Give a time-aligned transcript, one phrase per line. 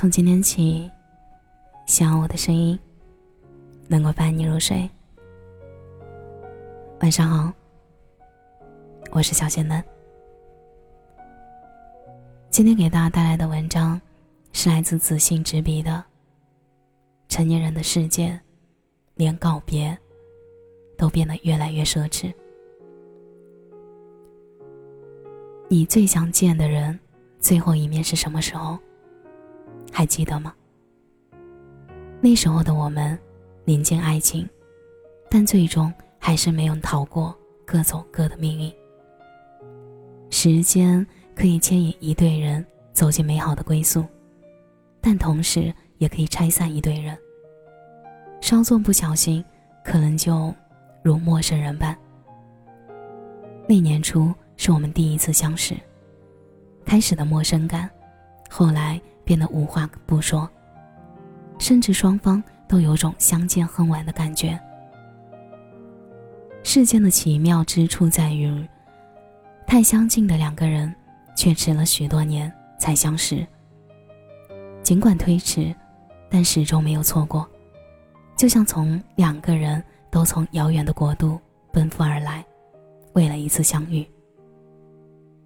[0.00, 0.90] 从今天起，
[1.84, 2.78] 希望我的声音
[3.86, 4.88] 能够伴你入睡。
[7.00, 7.52] 晚上好，
[9.10, 9.84] 我是小仙嫩。
[12.48, 14.00] 今天给大家带来的文章
[14.54, 15.90] 是来自子信执笔的
[17.28, 18.28] 《成年人的世界》，
[19.16, 19.94] 连告别
[20.96, 22.32] 都变得越来越奢侈。
[25.68, 26.98] 你最想见的人，
[27.38, 28.78] 最后一面是什么时候？
[29.92, 30.54] 还记得吗？
[32.20, 33.18] 那时候的我们，
[33.64, 34.48] 临近爱情，
[35.30, 38.72] 但最终还是没有逃过各走各的命运。
[40.30, 41.04] 时间
[41.34, 44.04] 可以牵引一对人走进美好的归宿，
[45.00, 47.16] 但同时也可以拆散一对人。
[48.40, 49.44] 稍作不小心，
[49.84, 50.54] 可能就
[51.02, 51.96] 如陌生人般。
[53.66, 55.74] 那年初是我们第一次相识，
[56.84, 57.90] 开始的陌生感，
[58.48, 59.00] 后来。
[59.30, 60.50] 变得无话不说，
[61.60, 64.58] 甚至双方都有种相见恨晚的感觉。
[66.64, 68.68] 世间的奇妙之处在于，
[69.68, 70.92] 太相近的两个人，
[71.36, 73.46] 却迟了许多年才相识。
[74.82, 75.72] 尽管推迟，
[76.28, 77.48] 但始终没有错过，
[78.36, 81.40] 就像从两个人都从遥远的国度
[81.72, 82.44] 奔赴而来，
[83.12, 84.04] 为了一次相遇。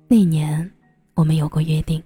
[0.08, 0.72] 那年，
[1.12, 2.02] 我们有过约定。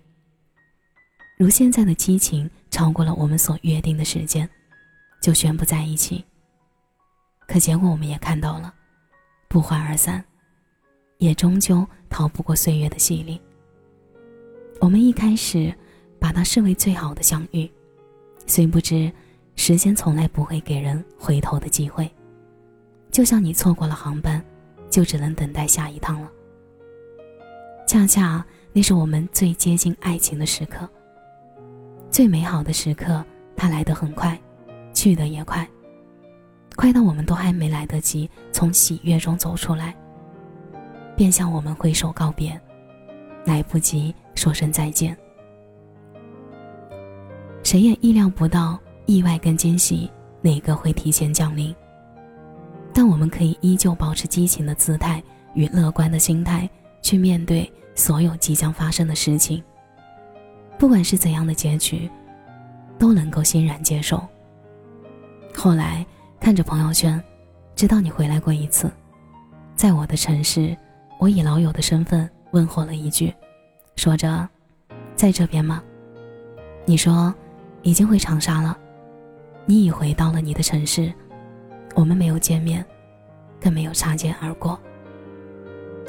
[1.39, 4.49] 如现在的激情超过了我们所约定的时间，
[5.23, 6.25] 就宣布在一起。
[7.47, 8.75] 可结果我们也看到了，
[9.47, 10.23] 不欢而散，
[11.19, 13.41] 也终究逃不过岁月的洗礼。
[14.81, 15.73] 我们一开始
[16.19, 17.71] 把它视为最好的相遇，
[18.45, 19.11] 虽不知
[19.55, 22.11] 时间从来不会给人回头的机会，
[23.13, 24.45] 就像你错过了航班，
[24.91, 26.29] 就只能等待下一趟了。
[27.87, 30.89] 恰恰那是我们最接近爱情的时刻。
[32.19, 33.25] 最美好的时刻，
[33.55, 34.37] 它来得很快，
[34.93, 35.65] 去得也快，
[36.75, 39.95] 快到我们都还没来得及从喜悦中走出来，
[41.15, 42.61] 便向我们挥手告别，
[43.45, 45.17] 来不及说声再见。
[47.63, 50.11] 谁也意料不到意外跟惊喜
[50.43, 51.73] 哪个会提前降临，
[52.93, 55.23] 但我们可以依旧保持激情的姿态
[55.55, 56.69] 与乐观的心态
[57.01, 59.63] 去面对所有即将发生的事情。
[60.79, 62.09] 不管是怎样的结局，
[62.99, 64.23] 都能够欣然接受。
[65.55, 66.07] 后来
[66.39, 67.21] 看着朋友圈，
[67.75, 68.89] 知道你回来过一次，
[69.75, 70.77] 在我的城市，
[71.19, 73.35] 我以老友的身份问候了一句，
[73.97, 74.49] 说着
[75.17, 75.83] ：“在这边吗？”
[76.87, 77.35] 你说
[77.83, 78.79] ：“已经回长沙了。”
[79.67, 81.13] 你已回到了你的城市，
[81.95, 82.83] 我们没有见面，
[83.61, 84.79] 更没有擦肩而过，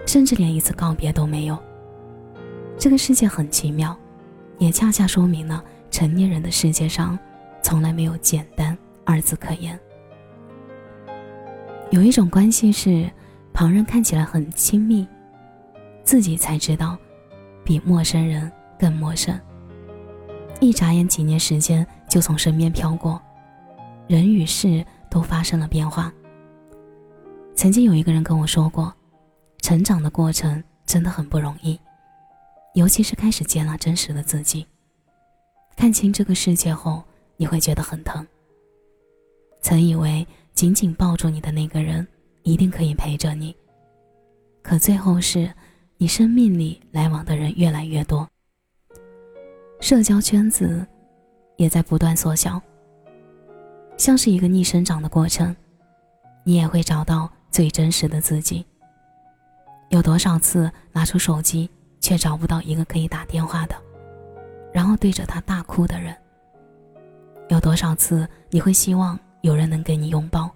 [0.06, 1.58] 甚至连一次告别都没有。
[2.78, 3.97] 这个世界很奇妙。
[4.59, 7.18] 也恰恰说明了成年人的世界上，
[7.64, 9.78] 从来没有简单二字可言。
[11.90, 13.09] 有一种关系是，
[13.52, 15.08] 旁人看起来很亲密，
[16.03, 16.96] 自己才知道，
[17.64, 19.40] 比陌生人更陌生。
[20.59, 23.20] 一眨眼，几年时间就从身边飘过，
[24.08, 26.14] 人与事都发生了变化。
[27.56, 28.94] 曾经有一个人跟我说过，
[29.62, 31.80] 成长的过程真的很不容易。
[32.79, 34.66] 尤其是开始接纳真实的自己，
[35.75, 37.03] 看清这个世界后，
[37.35, 38.25] 你会觉得很疼。
[39.62, 42.07] 曾以为紧紧抱住你的那个人
[42.44, 43.53] 一定可以陪着你，
[44.62, 45.53] 可最后是，
[45.97, 48.25] 你生命里来往的人越来越多，
[49.81, 50.88] 社交圈子
[51.57, 52.61] 也在不断缩小，
[53.97, 55.53] 像是一个逆生长的过程，
[56.46, 58.66] 你也会找到最真实的自己。
[59.90, 61.69] 有多少次拿出手机？
[62.00, 63.76] 却找不到一个可以打电话的，
[64.74, 66.16] 然后对着他大哭的人。
[67.50, 70.50] 有多少次你会希望有人能给你拥抱？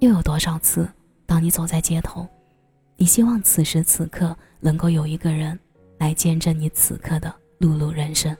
[0.00, 0.88] 又有多少次，
[1.26, 2.26] 当你走在街头，
[2.96, 5.58] 你希望此时此刻能够有一个人
[5.98, 8.36] 来见证你此刻的碌碌人生？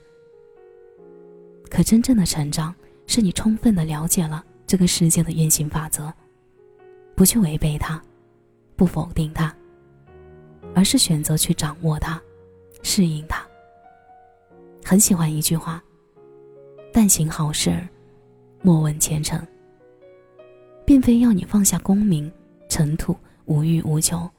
[1.69, 2.75] 可真正的成长，
[3.07, 6.13] 是你充分的了解了这个世界的运行法则，
[7.17, 8.01] 不去违背它，
[8.77, 9.53] 不否定它。
[10.75, 12.21] 而是选择去掌握它，
[12.83, 13.47] 适应它。
[14.85, 15.83] 很喜欢一句话
[16.93, 17.81] ：“但行好事，
[18.61, 19.41] 莫问前程。”
[20.85, 22.31] 并非要你放下功名
[22.69, 23.17] 尘土，
[23.47, 24.31] 无欲无求；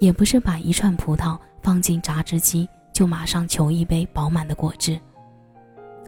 [0.00, 4.98] 也不是把一串葡萄放进榨汁机就马上求一杯饱满的果汁。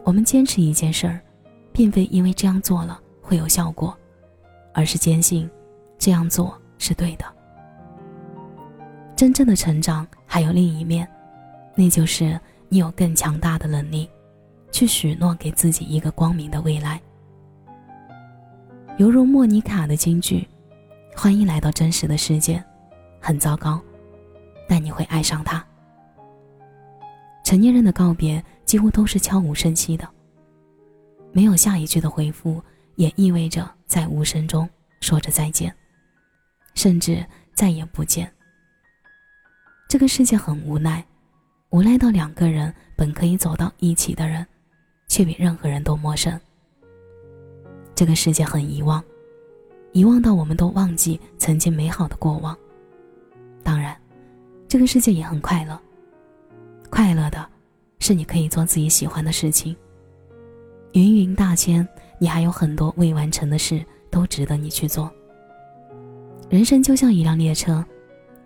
[0.03, 1.21] 我们坚持一件事儿，
[1.71, 3.97] 并非因为这样做了会有效果，
[4.73, 5.49] 而是坚信
[5.97, 7.23] 这样做是对的。
[9.17, 11.09] 真正的成长还有另一面，
[11.73, 14.07] 那就是你有更强大的能力，
[14.71, 17.01] 去许诺给自己一个光明的未来。
[18.97, 20.47] 犹如莫妮卡的金句
[21.17, 22.63] ：“欢迎来到真实的世界，
[23.19, 23.81] 很糟糕，
[24.69, 25.65] 但你会爱上它。”
[27.43, 30.07] 成年人的告别几乎都是悄无声息的，
[31.31, 32.61] 没有下一句的回复，
[32.97, 34.69] 也意味着在无声中
[35.01, 35.75] 说着再见，
[36.75, 37.25] 甚至
[37.55, 38.31] 再也不见。
[39.87, 41.01] 这个世界很无奈，
[41.69, 44.45] 无奈到两个人本可以走到一起的人，
[45.07, 46.37] 却比任何人都陌生。
[47.95, 49.01] 这个世界很遗忘，
[49.93, 52.55] 遗忘到我们都忘记曾经美好的过往。
[53.63, 53.97] 当然，
[54.67, 55.79] 这个世界也很快乐。
[56.89, 57.49] 快乐的，
[57.99, 59.73] 是你可以做自己喜欢的事情。
[60.91, 61.87] 芸芸大千，
[62.19, 63.81] 你还有很多未完成的事，
[64.11, 65.09] 都值得你去做。
[66.49, 67.83] 人生就像一辆列车。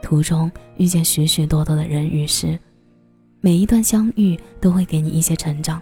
[0.01, 2.57] 途中遇见许许多多的人与事，
[3.39, 5.81] 每一段相遇都会给你一些成长。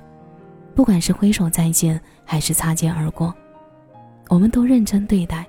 [0.76, 3.34] 不管是挥手再见，还是擦肩而过，
[4.30, 5.46] 我们都认真对待。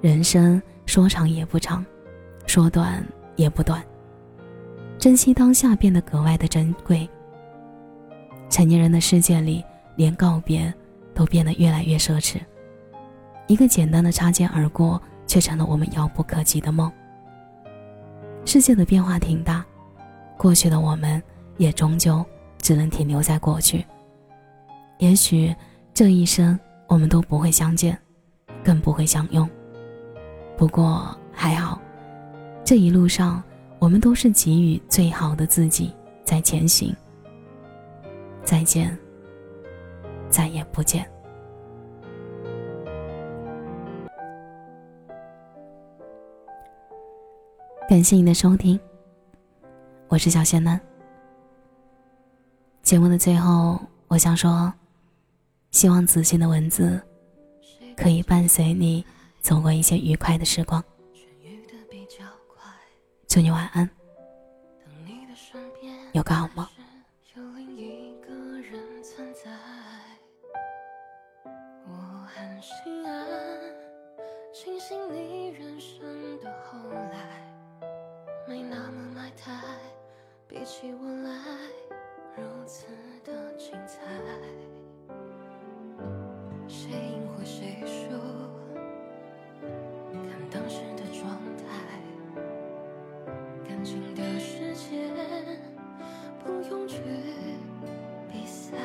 [0.00, 1.84] 人生说长也不长，
[2.46, 3.82] 说短也不短，
[4.98, 7.08] 珍惜当下变得格外的珍贵。
[8.48, 9.64] 成年人的世界里，
[9.96, 10.72] 连告别
[11.14, 12.36] 都变得越来越奢侈。
[13.48, 16.90] 一个简单的擦肩而过，却成了我们遥不可及的梦。
[18.44, 19.64] 世界的变化挺大，
[20.36, 21.22] 过去的我们
[21.56, 22.24] 也终究
[22.58, 23.84] 只能停留在过去。
[24.98, 25.54] 也许
[25.94, 27.96] 这一生我们都不会相见，
[28.62, 29.48] 更不会相拥。
[30.56, 31.80] 不过还好，
[32.64, 33.42] 这一路上
[33.78, 35.92] 我们都是给予最好的自己
[36.24, 36.94] 在前行。
[38.44, 38.96] 再见，
[40.28, 41.11] 再也不见。
[47.92, 48.80] 感谢你的收听，
[50.08, 50.80] 我是小仙嫩。
[52.82, 53.78] 节目的最后，
[54.08, 54.72] 我想说，
[55.72, 56.98] 希望子欣的文字
[57.94, 59.04] 可以伴随你
[59.42, 60.82] 走过一些愉快的时光。
[63.28, 63.90] 祝你晚安，
[66.14, 66.66] 有个好梦。
[80.48, 81.30] 比起我来，
[82.36, 82.86] 如此
[83.24, 83.98] 的精彩。
[86.68, 88.10] 谁赢或谁输，
[90.12, 91.64] 看当时的状态。
[93.66, 95.10] 感情的世界，
[96.44, 97.00] 不用去
[98.30, 98.76] 比赛，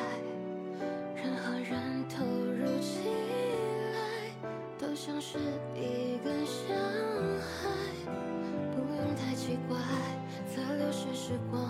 [1.14, 3.10] 任何人投入起
[3.92, 3.98] 来，
[4.78, 5.38] 都像是
[5.74, 6.74] 一个小
[7.38, 7.68] 孩，
[8.72, 9.76] 不用太奇怪。
[10.54, 11.60] 在流逝时光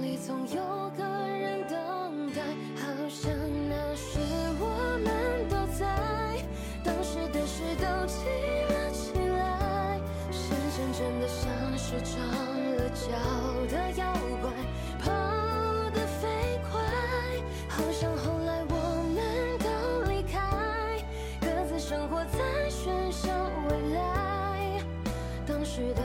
[0.00, 2.42] 里总有个人等待。
[2.76, 3.32] 好像
[3.68, 4.20] 那时
[4.60, 5.84] 我们都在
[6.84, 8.24] 当时的事都记
[8.72, 10.00] 了起来。
[10.30, 12.24] 时间真的像是长
[12.76, 13.10] 了脚
[13.68, 14.52] 的妖怪
[15.00, 15.10] 跑
[15.90, 16.28] 得飞
[16.70, 16.80] 快。
[17.68, 18.74] 好像后来我
[19.14, 19.68] 们都
[20.10, 20.38] 离开
[21.40, 23.28] 各自生活在喧嚣
[23.68, 24.80] 未来。
[25.44, 26.02] 当时的